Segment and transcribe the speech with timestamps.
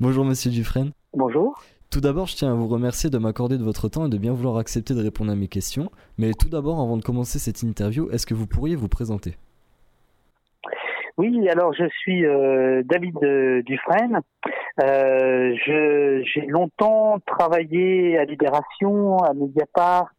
[0.00, 0.92] Bonjour Monsieur Dufresne.
[1.12, 1.60] Bonjour.
[1.90, 4.32] Tout d'abord, je tiens à vous remercier de m'accorder de votre temps et de bien
[4.32, 5.90] vouloir accepter de répondre à mes questions.
[6.18, 9.34] Mais tout d'abord, avant de commencer cette interview, est-ce que vous pourriez vous présenter?
[11.16, 14.20] Oui, alors je suis euh, David euh, Dufresne.
[14.84, 20.12] Euh, j'ai longtemps travaillé à Libération, à Mediapart.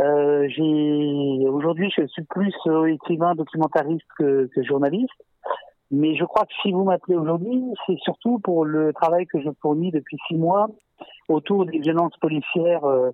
[0.00, 2.52] Aujourd'hui, je suis plus
[2.88, 5.22] écrivain, documentariste que, que journaliste.
[5.90, 9.48] Mais je crois que si vous m'appelez aujourd'hui, c'est surtout pour le travail que je
[9.62, 10.68] fournis depuis six mois
[11.28, 13.10] autour des violences policières euh,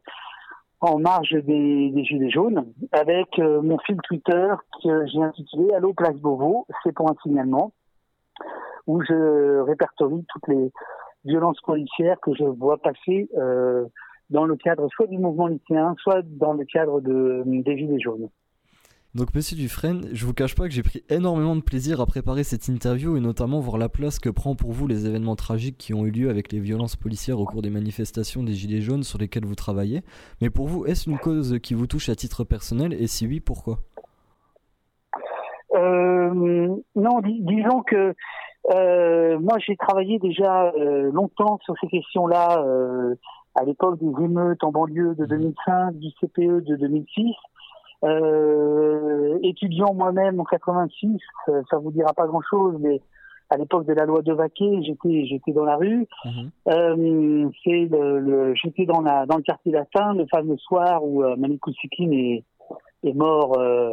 [0.81, 4.49] en marge des, des, Gilets jaunes, avec euh, mon fil Twitter
[4.83, 7.73] que j'ai intitulé Allo Place Beauvau, c'est pour un signalement,
[8.87, 10.73] où je répertorie toutes les
[11.25, 13.87] violences policières que je vois passer euh,
[14.31, 18.29] dans le cadre soit du mouvement lycéen, soit dans le cadre de, des Gilets jaunes.
[19.15, 22.43] Donc Monsieur Dufresne, je vous cache pas que j'ai pris énormément de plaisir à préparer
[22.43, 25.95] cette interview et notamment voir la place que prend pour vous les événements tragiques qui
[25.95, 29.21] ont eu lieu avec les violences policières au cours des manifestations des Gilets jaunes sur
[29.21, 30.03] lesquelles vous travaillez.
[30.43, 32.93] Mais pour vous, est-ce une cause qui vous touche à titre personnel?
[32.93, 33.79] Et si oui, pourquoi?
[35.77, 38.15] Euh, Non, disons que
[38.75, 42.65] euh, moi j'ai travaillé déjà euh, longtemps sur ces questions-là
[43.55, 47.37] à l'époque des émeutes en banlieue de 2005, du CPE de 2006.
[48.05, 53.01] Euh, étudiant moi-même en 86, euh, ça vous dira pas grand-chose, mais
[53.51, 56.07] à l'époque de la loi de Vaquet, j'étais j'étais dans la rue.
[56.25, 56.51] Mhm.
[56.69, 61.37] Euh, c'est le, j'étais dans la dans le quartier latin, le fameux soir où euh,
[61.37, 61.61] Malik
[61.99, 62.45] est
[63.05, 63.93] est mort euh,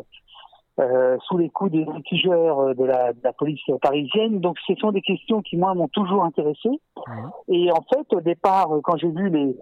[0.80, 4.40] euh, sous les coups des litigeurs de la, de la police parisienne.
[4.40, 6.70] Donc ce sont des questions qui moi m'ont toujours intéressé.
[6.70, 7.31] Mhm.
[7.50, 9.56] Et en fait au départ quand j'ai vu les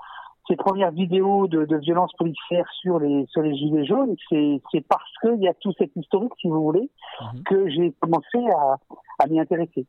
[0.49, 5.11] ces premières vidéos de, de violences policières sur les sur les gilets jaunes, c'est parce
[5.21, 6.89] qu'il y a tout cet historique, si vous voulez,
[7.21, 7.43] mhm.
[7.43, 8.77] que j'ai commencé à,
[9.19, 9.85] à m'y intéresser.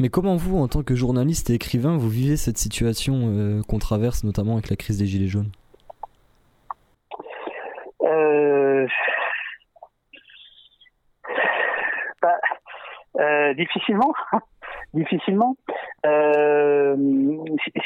[0.00, 3.78] Mais comment vous, en tant que journaliste et écrivain, vous vivez cette situation euh, qu'on
[3.78, 5.52] traverse, notamment avec la crise des gilets jaunes?
[8.02, 8.88] Euh...
[12.20, 12.34] bah,
[13.20, 14.12] euh, Difficilement.
[14.94, 15.56] Difficilement.
[16.06, 16.96] Euh,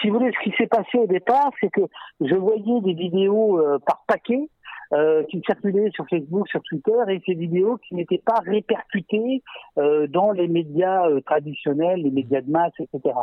[0.00, 1.82] si, vous voulez, ce qui s'est passé au départ, c'est que
[2.20, 4.48] je voyais des vidéos euh, par paquet
[4.92, 9.42] euh, qui circulaient sur Facebook, sur Twitter, et ces vidéos qui n'étaient pas répercutées
[9.78, 13.14] euh, dans les médias traditionnels, les médias de masse, etc.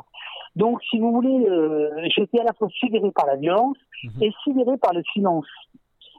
[0.56, 1.48] Donc, si vous voulez,
[2.16, 4.24] j'étais à la fois sidéré par la violence mhm.
[4.24, 5.48] et sidéré par le silence.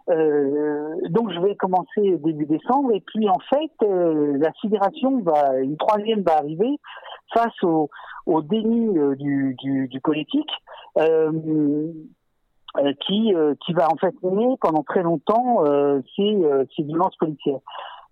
[0.09, 2.93] Euh, donc je vais commencer début décembre.
[2.93, 6.79] Et puis en fait euh, la sidération va une troisième va arriver
[7.35, 7.91] face au,
[8.27, 10.51] au déni euh, du, du, du, politique
[13.07, 13.35] qui
[13.65, 15.65] qui va en fait mener pendant très longtemps
[16.17, 16.43] ces,
[16.75, 17.61] ces violences policières.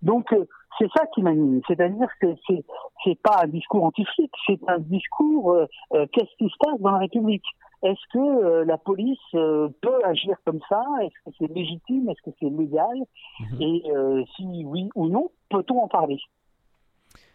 [0.01, 0.35] Donc
[0.77, 2.63] c'est ça qui m'anime, c'est-à-dire que c'est
[3.03, 5.57] c'est pas un discours anti-flic, c'est un discours
[5.91, 7.45] qu'est-ce qui se passe dans la République?
[7.85, 10.83] Est-ce que euh, la police euh, peut agir comme ça?
[11.03, 12.09] Est-ce que c'est légitime?
[12.09, 12.97] Est-ce que c'est légal?
[13.39, 13.61] Mhm.
[13.61, 16.17] Et euh, si oui ou non, peut-on en parler?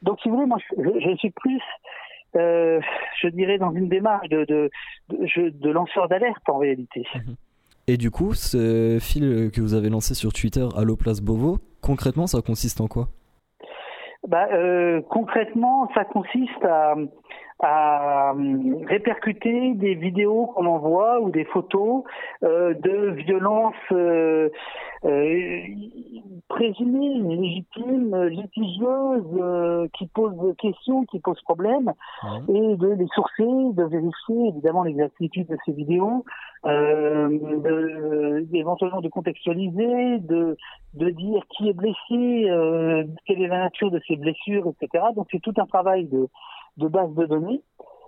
[0.02, 1.62] Donc, si vous voulez, moi, je, suis plus,
[2.34, 4.70] je dirais, dans une démarche de, de,
[5.08, 7.06] de, lanceur d'alerte en réalité.
[7.14, 7.36] Mhm.
[7.86, 12.26] Et du coup, ce fil que vous avez lancé sur Twitter, Allo Place Beauvau, concrètement,
[12.26, 13.08] ça consiste en quoi?
[14.26, 14.48] Bah,
[15.08, 16.94] concrètement, ça consiste à,
[17.62, 22.04] à euh, répercuter des vidéos qu'on envoie ou des photos
[22.42, 24.48] euh, de violences euh,
[26.60, 31.92] euh, présumées, légitimes, litigieuses, euh, qui posent questions, qui posent problème,
[32.48, 36.24] et de les sourcer, de vérifier évidemment l'exactitude de ces vidéos,
[36.64, 40.56] de, éventuellement de contextualiser, de,
[40.94, 41.96] de dire qui est blessé,
[43.26, 45.04] quelle est la nature de ces blessures, etc.
[45.16, 46.28] Donc c'est tout un travail de
[46.76, 47.62] de base de données.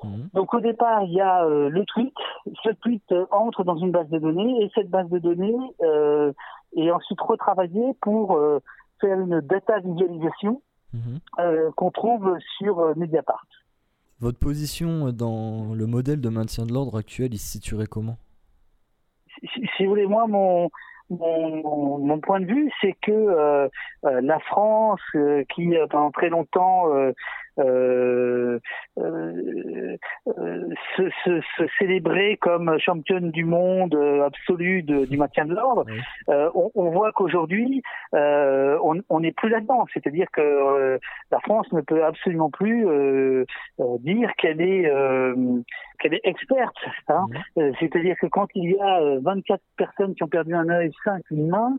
[0.04, 0.28] Mhm.
[0.34, 2.14] Donc au départ, il y a euh, le tweet.
[2.62, 6.32] Ce tweet euh, entre dans une base de données et cette base de données euh,
[6.76, 8.60] est ensuite retravaillée pour euh,
[9.00, 10.62] faire une data visualisation
[10.92, 11.20] mhm.
[11.76, 13.46] qu'on trouve sur Mediapart.
[14.20, 18.16] Votre position dans le modèle de maintien de l'ordre actuel, il se situerait comment?
[19.26, 20.70] Si, si, vous voulez, moi, mon,
[21.10, 23.68] mon, mon, point de vue, c'est que euh,
[24.02, 26.86] la France, euh, qui pendant très longtemps
[27.58, 28.58] euh,
[28.98, 29.96] euh,
[30.96, 35.84] se, se, se, célébrer comme championne du monde euh, absolue du maintien de l'ordre,
[36.28, 37.82] euh, on, on, voit qu'aujourd'hui,
[38.14, 38.78] euh,
[39.08, 39.86] on n'est plus là-dedans.
[39.92, 40.98] C'est-à-dire que
[41.30, 42.86] la France ne peut absolument plus
[44.00, 44.90] dire qu'elle est
[45.98, 46.76] qu'elle est experte.
[47.08, 47.26] Hein.
[47.78, 51.48] C'est-à-dire que quand il y a 24 personnes qui ont perdu un œil, 5 une
[51.48, 51.78] main,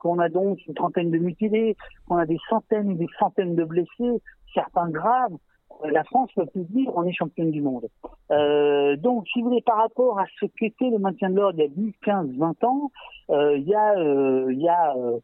[0.00, 1.76] qu'on a donc une trentaine de mutilés,
[2.08, 4.22] qu'on a des centaines et des centaines de blessés,
[4.56, 5.36] certains graves.
[5.84, 7.86] la France peut plus dire on est championne du monde.
[8.30, 11.62] Euh, donc, si vous voulez, par rapport à ce qu'était le maintien de l'ordre il
[11.62, 12.90] y a 10, 15, 20 ans,
[13.30, 15.22] euh, il y a, euh,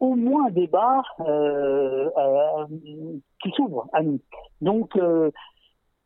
[0.00, 1.02] au moins un débat
[3.42, 4.20] qui s'ouvre à nous.
[4.60, 4.96] Donc,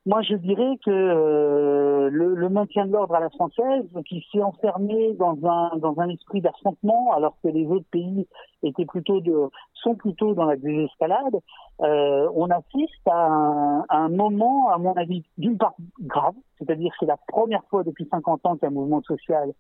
[0.09, 4.41] moi, je dirais que euh, le, le, maintien de l'ordre à la française, qui s'est
[4.41, 8.27] enfermé dans un dans un esprit d'affrontement, alors que les autres pays
[8.63, 9.35] étaient plutôt de
[9.83, 11.37] sont plutôt dans la désescalade,
[11.81, 16.91] euh, on assiste à un, à un, moment, à mon avis, d'une part grave, c'est-à-dire
[16.93, 19.53] que c'est la première fois depuis 50 ans qu'un mouvement social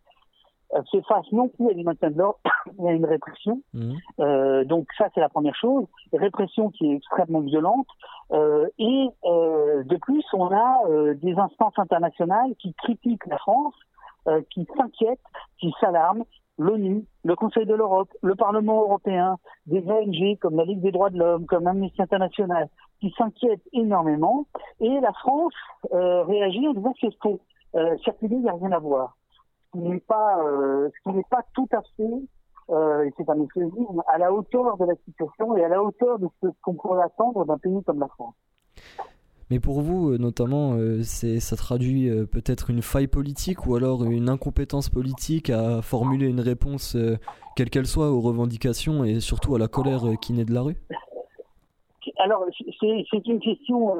[0.74, 2.38] euh, se fasse non plus à du maintien de l'ordre,
[2.78, 3.62] mais à une répression.
[3.72, 3.94] Mmh.
[4.20, 5.86] Euh, donc ça, c'est la première chose.
[6.12, 7.86] Répression qui est extrêmement violente.
[8.32, 13.74] Euh, et de plus, on a des instances internationales qui critiquent la France,
[14.50, 15.18] qui s'inquiètent,
[15.58, 16.24] qui s'alarment.
[16.58, 21.10] L'ONU, le Conseil de l'Europe, le Parlement européen, des ONG comme la Ligue des droits
[21.10, 22.69] de l'homme, comme Amnesty International,
[23.00, 24.46] qui s'inquiètent énormément.
[24.81, 25.55] Et la France
[25.93, 27.40] réagit en disant c'est faux.
[28.02, 29.19] circuler, il n'y a rien à voir
[29.72, 32.22] ce n'est pas, euh, n'est pas tout à fait,
[32.70, 36.19] euh, et c'est un euphémisme, à la hauteur de la situation et à la hauteur
[36.19, 38.34] de ce qu'on pourrait attendre d'un pays comme la France.
[39.50, 43.76] Mais pour vous, euh, notamment, euh, c'est, ça traduit euh, peut-être une faille politique ou
[43.76, 46.96] alors une incompétence politique à formuler une réponse,
[47.56, 50.76] quelle qu'elle soit, aux revendications et surtout à la colère qui naît de la rue?
[52.18, 52.44] Alors,
[52.80, 53.96] c'est, c'est une question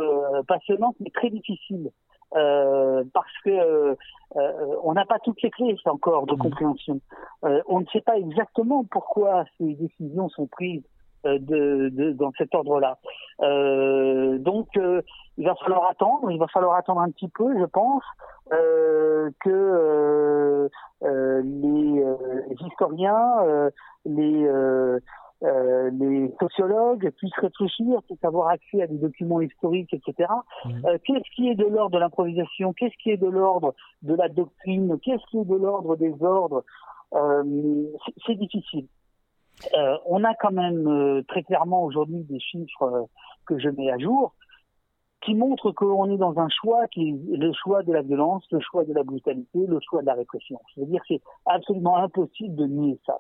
[0.46, 1.90] passionnante mais très difficile.
[2.36, 3.94] Euh, parce que euh,
[4.36, 6.38] euh, on n'a pas toutes les clés encore de mmh.
[6.38, 7.00] compréhension.
[7.42, 10.82] on ne sait pas exactement pourquoi ces décisions sont prises
[11.24, 12.98] de, de, dans cet ordre-là.
[14.38, 16.30] donc, il va falloir attendre.
[16.30, 18.04] Il va falloir attendre un petit peu, je pense,
[18.50, 19.32] que
[21.02, 23.70] les, les, historiens,
[24.04, 24.48] les
[25.44, 30.28] euh, les sociologues puissent réfléchir, puissent avoir accès à des documents historiques, etc.
[30.64, 30.86] Mmh.
[30.86, 32.72] Euh, qu'est-ce qui est de l'ordre de l'improvisation?
[32.72, 34.98] Qu'est-ce qui est de l'ordre de la doctrine?
[35.00, 36.64] Qu'est-ce qui est de l'ordre des ordres?
[37.14, 37.84] Euh,
[38.26, 38.88] C'est difficile.
[39.75, 43.08] Euh, on a quand même euh, très clairement aujourd'hui des chiffres
[43.46, 44.34] que je mets à jour
[45.25, 48.60] qui montrent qu'on est dans un choix qui est le choix de la violence, le
[48.60, 50.60] choix de la brutalité, le choix de la répression.
[50.75, 53.19] C'est-à-dire c'est absolument impossible de nier ça.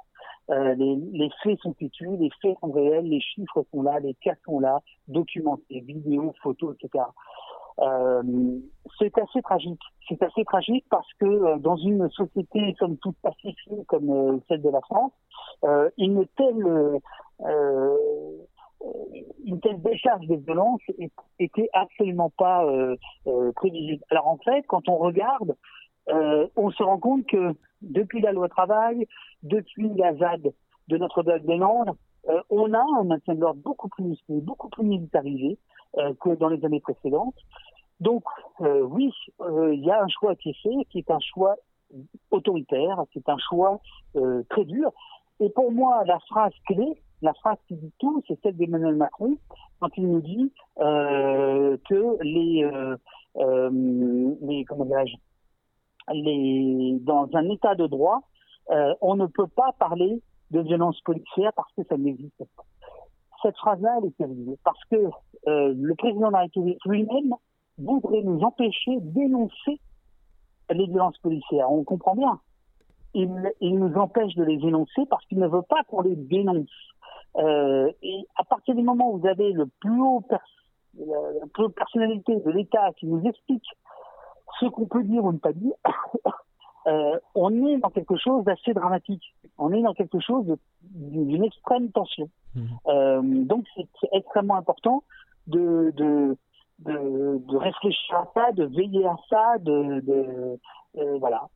[0.50, 4.14] Euh, les, les, faits sont têtus, les faits sont réels, les chiffres sont là, les
[4.14, 7.04] cas sont là, documentés, vidéos, photos, etc.
[7.80, 8.22] Euh,
[8.98, 9.80] c'est assez tragique.
[10.08, 14.70] C'est assez tragique parce que euh, dans une société comme toute pacifique comme celle de
[14.70, 15.12] la France,
[15.64, 17.00] euh, une telle
[19.44, 20.80] une telle décharge de violence
[21.38, 22.64] était absolument pas
[23.56, 24.04] prévisible.
[24.10, 25.56] Alors en fait, quand on regarde
[26.56, 29.06] on se rend compte que depuis la loi travail,
[29.42, 30.52] depuis la ZAD
[30.88, 31.92] de Notre-Dame-des-Landes,
[32.50, 35.58] on a un maintien de l'ordre beaucoup plus beaucoup plus militarisé
[35.94, 37.36] que dans les années précédentes.
[38.00, 38.22] Donc
[38.60, 41.56] oui, il y a un choix qui est fait, qui est un choix
[42.30, 43.80] autoritaire, c'est un choix
[44.50, 44.92] très dur.
[45.40, 46.86] Et pour moi, la phrase clé,
[47.22, 49.36] la phrase qui dit tout, c'est celle d'Emmanuel Macron
[49.80, 52.70] quand il nous dit que les,
[54.42, 54.84] les comment
[56.14, 58.22] les, dans un état de droit,
[58.70, 62.64] euh, on ne peut pas parler de violence policière parce que ça n'existe pas.
[63.42, 64.96] Cette phrase-là, elle est terrible parce que
[65.46, 67.34] euh, le président de la République lui-même
[67.78, 69.80] voudrait nous empêcher d'énoncer
[70.70, 71.70] les violences policières.
[71.70, 72.40] On comprend bien.
[73.14, 76.68] Il, nous empêche de les énoncer parce qu'il ne veut pas qu'on les dénonce.
[77.36, 80.22] Euh, et à partir du moment où vous avez le plus haut
[81.70, 83.66] personnalité de l'État qui nous explique
[84.60, 85.74] ce qu'on peut dire ou ne pas dire,
[86.86, 89.34] euh, on est dans quelque chose d'assez dramatique.
[89.58, 92.30] On est dans quelque chose d'une extrême tension.
[92.54, 92.60] Mmh.
[92.86, 95.02] Euh, donc c'est extrêmement important
[95.46, 96.36] de, de,
[96.80, 100.58] de, de, réfléchir à ça, de veiller à ça, de, de
[100.98, 101.48] euh, voilà.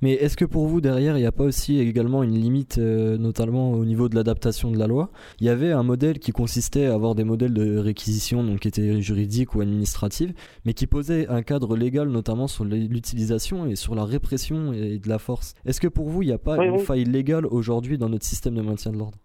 [0.00, 3.18] Mais est-ce que pour vous, derrière, il n'y a pas aussi également une limite, euh,
[3.18, 5.10] notamment au niveau de l'adaptation de la loi?
[5.40, 8.68] Il y avait un modèle qui consistait à avoir des modèles de réquisition, donc qui
[8.68, 10.32] étaient juridiques ou administratives,
[10.64, 15.08] mais qui posait un cadre légal, notamment sur l'utilisation et sur la répression et de
[15.08, 15.54] la force.
[15.66, 18.54] Est-ce que pour vous, il n'y a pas une faille légale aujourd'hui dans notre système
[18.54, 19.18] de maintien de l'ordre?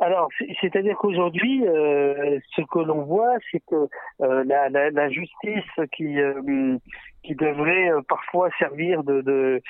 [0.00, 0.30] Alors,
[0.62, 3.86] c'est-à-dire qu'aujourd'hui, euh, ce que l'on voit, c'est que
[4.22, 6.78] euh, la, la, la, justice qui euh,
[7.22, 9.60] qui devrait euh, parfois servir de de,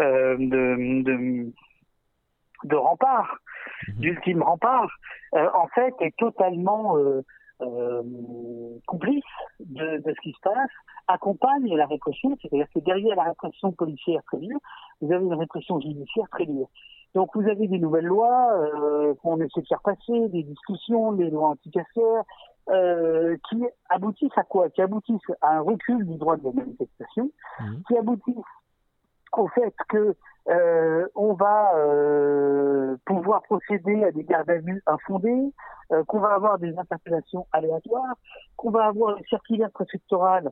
[0.00, 1.52] euh, de, de,
[2.64, 3.36] de rempart,
[3.88, 3.94] mhm.
[4.00, 4.90] d'ultime rempart,
[5.32, 6.96] en fait, est totalement
[8.86, 9.22] complice
[9.60, 10.70] de, de, ce qui se passe,
[11.08, 14.58] accompagne la répression, c'est-à-dire que derrière la répression policière très dure,
[15.00, 16.68] vous avez une répression judiciaire très dure.
[17.14, 21.30] Donc vous avez des nouvelles lois euh, qu'on essaie de faire passer, des discussions, des
[21.30, 22.24] lois anti-casseurs,
[22.70, 24.68] euh, qui aboutissent à quoi?
[24.70, 27.30] Qui aboutissent à un recul du droit de la manifestation,
[27.60, 27.74] mmh.
[27.86, 28.36] qui aboutissent
[29.36, 30.16] au fait que
[30.48, 35.52] euh, on va euh, pouvoir procéder à des gardes à vue infondées,
[35.92, 38.14] euh, qu'on va avoir des interpellations aléatoires,
[38.56, 40.50] qu'on va avoir des circulaires préfectorales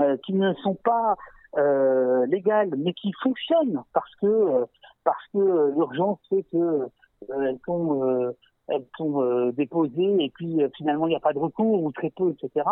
[0.00, 1.16] euh, qui ne sont pas
[1.56, 4.66] euh, légales mais qui fonctionnent parce que
[5.06, 6.88] parce que l'urgence fait que
[7.30, 8.34] elles sont
[8.68, 12.30] elles sont déposées et puis finalement il n'y a pas de recours ou très peu,
[12.30, 12.66] etc.,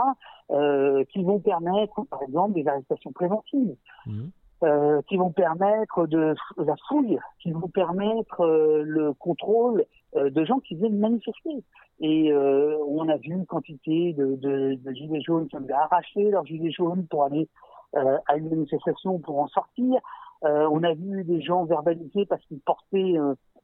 [1.10, 3.76] qui vont permettre, par exemple, des arrestations préventives.
[4.06, 4.24] Mmh.
[4.64, 9.84] Euh, qui vont permettre de la fouille, qui vont permettre euh, le contrôle
[10.16, 11.62] euh, de gens qui viennent manifester.
[12.00, 16.44] Et on a vu une quantité de, de, de, gilets jaunes qui ont arraché leurs
[16.44, 17.48] gilets jaunes pour aller
[17.94, 20.00] à une manifestation pour en sortir.
[20.44, 23.16] On a vu des gens verbalisés parce qu'ils portaient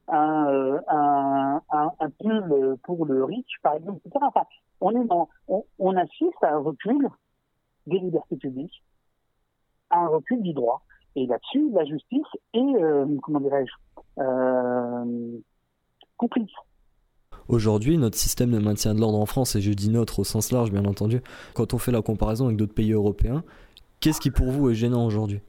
[0.09, 1.61] un, un,
[2.01, 4.27] un, pull pour le riche, par exemple, etc.
[4.81, 7.09] On, assiste à un recul
[7.87, 8.83] des libertés publiques,
[9.91, 10.83] à un recul du droit.
[11.17, 15.39] Et là-dessus, la justice est, euh, comment dirais-je, euh,
[16.17, 16.51] complice.
[17.49, 20.53] Aujourd'hui, notre système de maintien de l'ordre en France, et je dis notre au sens
[20.53, 21.21] large bien entendu,
[21.55, 23.43] quand on fait la comparaison avec d'autres pays européens,
[23.99, 25.41] qu'est-ce qui pour vous est gênant aujourd'hui?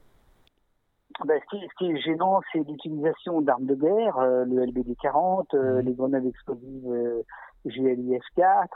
[1.26, 5.78] Ben, ce, qui, est gênant, c'est l'utilisation d'armes de guerre, euh, le LBD 40, mmh.
[5.80, 7.24] les grenades explosives
[7.64, 8.68] GLIF 4.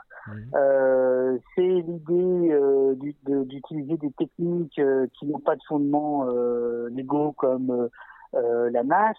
[0.55, 2.95] Euh, c'est l'idée euh,
[3.45, 7.89] d'utiliser des techniques euh, qui n'ont pas de fondement euh, légaux comme
[8.33, 9.17] la masse.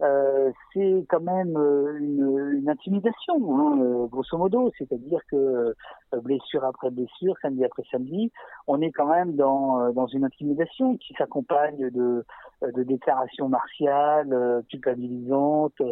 [0.00, 1.56] C'est quand même
[2.00, 5.74] une, une intimidation, hein, grosso modo, c'est-à-dire que
[6.22, 8.30] blessure après blessure, samedi après samedi,
[8.66, 12.24] on est quand même dans, dans une intimidation qui s'accompagne de,
[12.62, 15.82] de déclarations martiales, culpabilisantes,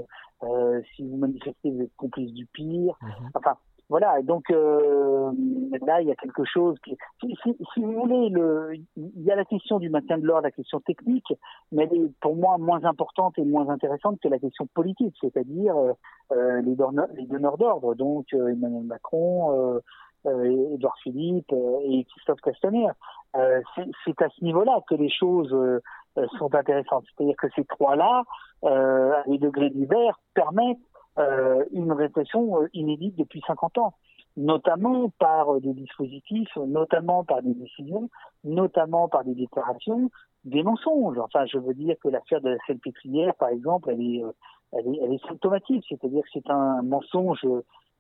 [0.43, 2.95] euh, si vous manifestez, vous êtes complice du pire.
[3.03, 3.31] Mhm.
[3.35, 3.57] Enfin,
[3.88, 4.21] voilà.
[4.23, 5.31] Donc euh,
[5.87, 9.31] là, il y a quelque chose qui, si, si, si, vous voulez, le, il y
[9.31, 11.33] a la question du maintien de l'ordre, la question technique,
[11.73, 15.76] mais elle est pour moi moins importante et moins intéressante que la question politique, c'est-à-dire
[16.33, 19.81] euh, les, donneurs, les donneurs d'ordre, donc euh, Emmanuel Macron.
[20.26, 21.52] Euh, Edouard Philippe
[21.85, 22.88] et Christophe Castaner.
[23.33, 25.55] c'est à ce niveau-là que les choses
[26.37, 27.05] sont intéressantes.
[27.07, 28.25] C'est-à-dire que ces trois-là,
[28.64, 30.96] euh, à des degrés divers, permettent euh,
[31.73, 33.94] une répression euh, inédite depuis 50 ans,
[34.37, 38.11] notamment par des dispositifs, notamment par des décisions,
[38.44, 40.11] notamment par des déclarations,
[40.44, 41.18] des mensonges.
[41.18, 44.23] Enfin, je veux dire que l'affaire de la Salpêtrière, par exemple, elle est,
[44.73, 47.46] elle est, elle est symptomatique, c'est-à-dire que c'est un mensonge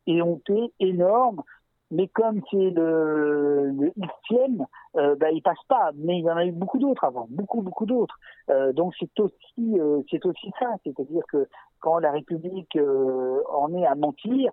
[0.06, 1.42] éhonté, énorme,
[1.90, 3.92] mais comme c'est le, le
[4.28, 4.66] Xème,
[4.96, 5.90] euh, bah, il passe pas.
[5.94, 8.18] Mais il y en a eu beaucoup d'autres avant, beaucoup, beaucoup d'autres.
[8.50, 11.46] Euh, donc c'est aussi, euh, c'est aussi ça, c'est-à-dire que
[11.80, 14.50] quand la République euh, en est à mentir,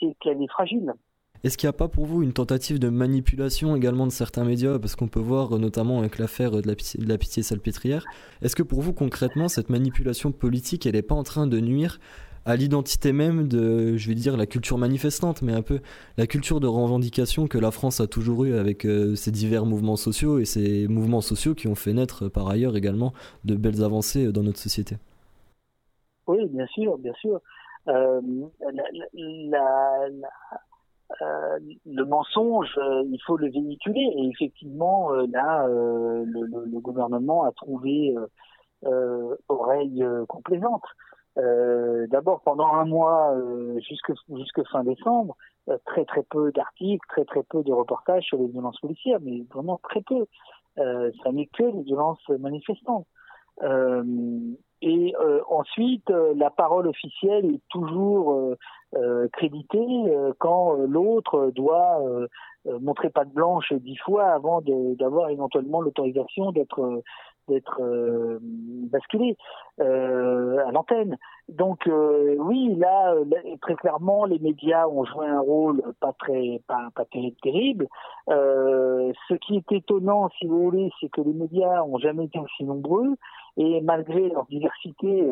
[0.00, 0.92] c'est qu'elle est fragile.
[1.44, 4.80] Est-ce qu'il n'y a pas pour vous une tentative de manipulation également de certains médias?
[4.80, 8.04] Parce qu'on peut voir notamment avec l'affaire de la pitié, de la pitié salpêtrière.
[8.42, 12.00] Est-ce que pour vous concrètement, cette manipulation politique, elle n'est pas en train de nuire
[12.48, 15.80] à l'identité même de, je vais dire, la culture manifestante, mais un peu
[16.16, 19.96] la culture de revendication que la France a toujours eue avec euh, ses divers mouvements
[19.96, 23.12] sociaux et ces mouvements sociaux qui ont fait naître par ailleurs également
[23.44, 24.96] de belles avancées dans notre société.
[26.26, 27.38] Oui, bien sûr, bien sûr.
[27.88, 28.22] Euh,
[31.20, 34.10] euh, le mensonge, il faut le véhiculer.
[34.16, 38.14] Et effectivement, là, le, le, gouvernement a trouvé
[39.48, 40.84] oreille complaisante.
[41.38, 45.36] Euh, d'abord, pendant un mois, euh, jusque, jusque fin décembre,
[45.68, 49.44] euh, très très peu d'articles, très très peu de reportages sur les violences policières, mais
[49.52, 50.26] vraiment très peu.
[50.76, 53.06] ça n'est que les violences manifestantes.
[54.80, 55.14] et
[55.50, 58.54] ensuite, la parole officielle est toujours
[59.32, 62.00] créditée quand l'autre doit
[62.64, 67.02] montrer patte blanche dix fois avant d'avoir éventuellement l'autorisation d'être
[67.48, 69.36] d'être euh, basculé
[69.80, 71.16] euh, à l'antenne.
[71.48, 73.14] Donc euh, oui, là,
[73.62, 77.88] très clairement, les médias ont joué un rôle pas très, pas, pas terrible.
[78.28, 82.64] Ce qui est étonnant, si vous voulez, c'est que les médias ont jamais été aussi
[82.64, 83.14] nombreux
[83.56, 85.26] et malgré leur diversité,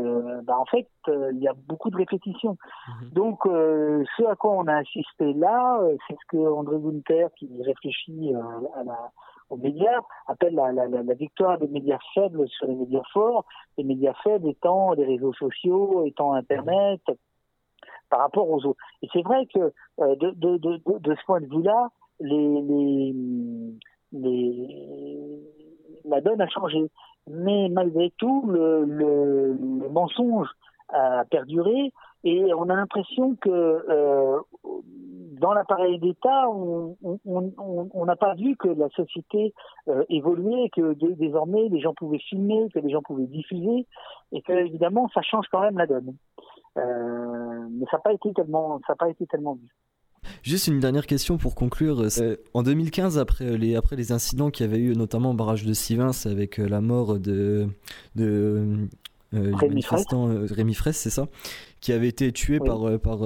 [0.44, 2.56] bah, en fait, il y a beaucoup de répétitions.
[2.88, 3.10] Mhm.
[3.10, 8.32] Donc, ce à quoi on a assisté là, c'est ce que André Gunther, qui réfléchit
[8.74, 9.10] à la
[9.50, 13.44] aux médias, appelle la, la, victoire des médias faibles sur les médias forts,
[13.78, 17.00] les médias faibles étant les réseaux sociaux, étant Internet,
[18.10, 18.80] par rapport aux autres.
[19.02, 21.88] Et c'est vrai que euh, de, ce point de vue-là,
[22.20, 23.14] les,
[26.04, 26.90] la donne a changé.
[27.28, 30.48] mais malgré tout, le mensonge
[30.88, 31.92] a perduré
[32.24, 34.38] et on a l'impression que euh,
[35.40, 39.54] dans l'appareil d'État, on n'a pas vu que la société
[39.88, 43.86] euh, évoluait, que désormais les gens pouvaient filmer, que les gens pouvaient diffuser,
[44.32, 46.14] et que évidemment ça change quand même la donne.
[46.76, 49.68] Euh, mais ça n'a pas été tellement, ça pas été tellement vu.
[50.42, 52.02] Juste une dernière question pour conclure.
[52.52, 55.72] En 2015, après les, après les incidents qu'il y avait eu, notamment au barrage de
[55.72, 57.68] Sivins, avec la mort de,
[58.16, 58.88] de
[59.34, 61.26] euh, Rémi euh, Rémi Fraisse, c'est ça,
[61.80, 63.18] qui avait été tué par, euh, par,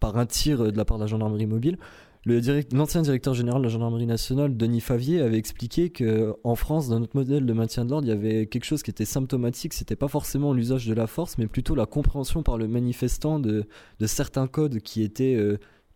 [0.00, 1.78] par un tir de la part de la gendarmerie mobile.
[2.26, 7.00] L'ancien directeur général de la gendarmerie nationale, Denis Favier, avait expliqué que en France, dans
[7.00, 9.72] notre modèle de maintien de l'ordre, il y avait quelque chose qui était symptomatique.
[9.72, 13.64] C'était pas forcément l'usage de la force, mais plutôt la compréhension par le manifestant de,
[14.04, 15.38] certains codes qui étaient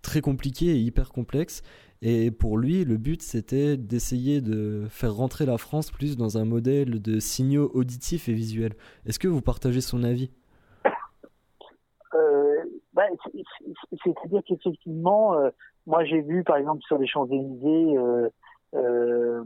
[0.01, 1.63] très compliqués et hyper complexes.
[2.07, 6.45] Et pour lui, le but, c'était d'essayer de faire rentrer la France plus dans un
[6.45, 8.75] modèle de signaux auditifs et visuels.
[9.07, 10.31] Est-ce que vous partagez son avis?
[12.15, 12.44] Euh,
[12.95, 13.05] bah,
[14.05, 15.51] C'est-à-dire qu'effectivement, euh,
[15.87, 19.45] moi j'ai vu par exemple sur les Champs-Élysées euh,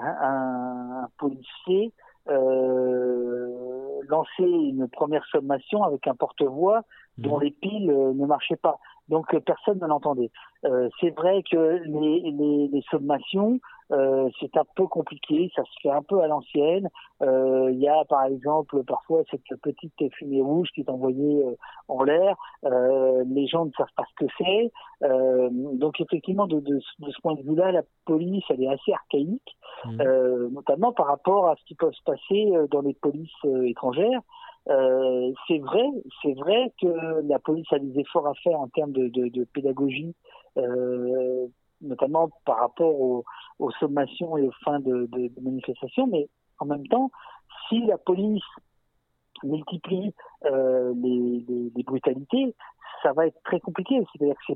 [0.00, 1.92] un, un, policier
[4.08, 6.82] lancer une première sommation avec un porte-voix
[7.16, 7.42] dont mmh.
[7.42, 8.78] les piles ne marchaient pas.
[9.08, 10.30] Donc personne ne l'entendait.
[10.64, 13.60] Euh, c'est vrai que les, les, les sommations,
[13.90, 16.88] euh, c'est un peu compliqué, ça se fait un peu à l'ancienne.
[17.22, 21.56] Euh, il y a par exemple parfois cette petite fumée rouge qui est envoyée euh,
[21.88, 22.36] en l'air.
[22.64, 24.72] Euh, les gens ne savent pas ce que c'est.
[25.78, 29.56] donc effectivement, de, de, de ce point de vue-là, la police, elle est assez archaïque,
[29.84, 30.48] mmh.
[30.52, 34.20] notamment par rapport à ce qui peut se passer dans les polices étrangères.
[34.68, 35.86] Euh, c'est vrai,
[36.22, 39.44] c'est vrai que la police a des efforts à faire en termes de, de, de
[39.44, 40.14] pédagogie,
[40.58, 41.46] euh,
[41.80, 43.24] notamment par rapport aux,
[43.58, 47.10] aux, sommations et aux fins de, de, manifestations, mais en même temps,
[47.68, 48.44] si la police
[49.42, 50.12] multiplie
[50.44, 52.54] euh, les, les, les, brutalités,
[53.02, 54.04] ça va être très compliqué.
[54.12, 54.52] C'est-à-dire que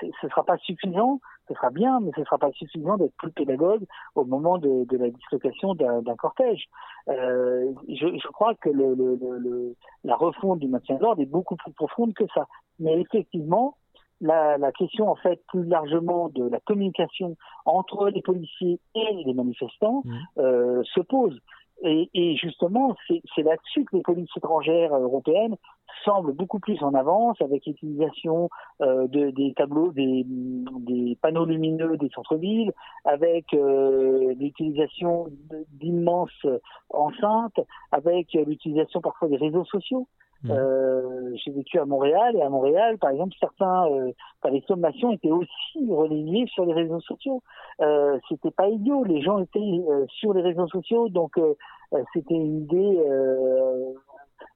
[0.00, 3.14] ce ne sera pas suffisant ce sera bien, mais ce ne sera pas suffisant d'être
[3.16, 3.84] plus pédagogue
[4.14, 6.66] au moment de, de la dislocation d'un cortège.
[7.08, 11.26] Euh, je, je, crois que le, le, le, la refonte du maintien de l'ordre est
[11.26, 12.46] beaucoup plus profonde que ça.
[12.78, 13.76] Mais effectivement,
[14.20, 19.34] la, la, question en fait plus largement de la communication entre les policiers et les
[19.34, 20.18] manifestants mmh.
[20.38, 21.36] euh, se pose.
[21.82, 25.56] Et, et justement, c'est là-dessus que les polices étrangères européennes
[26.04, 28.48] semblent beaucoup plus en avance avec l'utilisation
[28.80, 32.72] euh, de, des tableaux, des, des, panneaux lumineux des centres-villes,
[33.04, 35.26] avec euh, l'utilisation
[35.72, 36.46] d'immenses
[36.90, 37.60] enceintes,
[37.92, 40.06] avec l'utilisation parfois des réseaux sociaux.
[40.42, 40.50] Mmh.
[40.52, 44.10] Euh, j'ai vécu à Montréal et à Montréal, par exemple, certains, euh,
[44.50, 47.42] les sommations étaient aussi relayées sur les réseaux sociaux.
[47.80, 51.54] Euh, c'était pas idiot, les gens étaient euh, sur les réseaux sociaux, donc euh,
[51.92, 53.02] euh, c'était une idée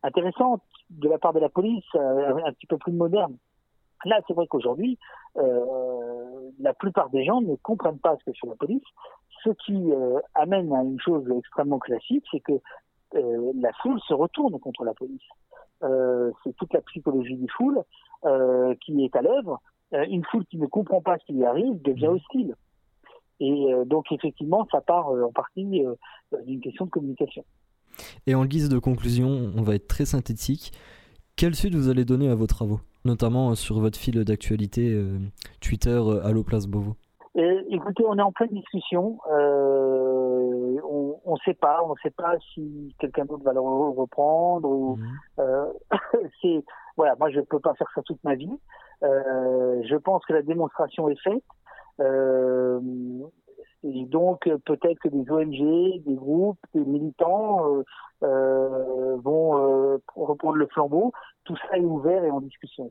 [0.03, 3.37] intéressante de la part de la police, un petit peu plus moderne.
[4.05, 4.99] Là, c'est vrai qu'aujourd'hui,
[6.61, 8.83] la plupart des gens ne comprennent pas ce que fait la police,
[9.43, 9.93] ce qui
[10.35, 12.53] amène à une chose extrêmement classique, c'est que
[13.13, 15.23] la foule se retourne contre la police.
[15.85, 17.83] Euh, c'est toute la psychologie des foules
[18.25, 19.61] euh, qui est à l'œuvre.
[19.93, 22.17] Euh, une foule qui ne comprend pas ce qui lui arrive devient mmh.
[22.17, 22.55] hostile.
[23.41, 25.85] Et donc effectivement, ça part en partie
[26.45, 27.45] d'une question de communication.
[28.29, 30.73] Et en guise de conclusion, on va être très synthétique.
[31.37, 34.97] Quelle suite vous allez donner à vos travaux, notamment sur votre fil d'actualité
[35.61, 36.95] Twitter Allo Place Beauvau?
[37.75, 39.19] Écoutez, on est en pleine discussion.
[39.33, 39.84] Euh,
[41.25, 44.69] on ne sait pas, on ne sait pas si quelqu'un d'autre va le reprendre.
[44.69, 45.19] Ou, mhm.
[45.41, 45.73] euh,
[46.43, 46.65] c'est
[46.97, 48.59] voilà, moi je peux pas faire ça toute ma vie.
[49.03, 51.43] Euh, je pense que la démonstration est faite.
[52.01, 52.81] Euh,
[53.85, 57.83] et donc peut-être que des ONG, des groupes, des militants euh,
[58.23, 61.13] euh, vont reprendre le flambeau.
[61.45, 62.91] Tout ça est ouvert et en discussion.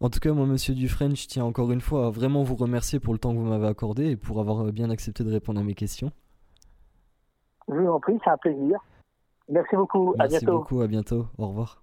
[0.00, 3.00] En tout cas, moi, monsieur Dufresne, je tiens encore une fois à vraiment vous remercier
[3.00, 5.60] pour le temps que vous m'avez accordé et pour avoir euh, bien accepté de répondre
[5.60, 6.12] à mes questions.
[7.68, 8.78] Je vous en prie, c'est un plaisir.
[9.48, 10.14] Merci beaucoup.
[10.16, 10.58] Merci à bientôt.
[10.58, 10.80] beaucoup.
[10.82, 11.26] À bientôt.
[11.36, 11.82] Au revoir.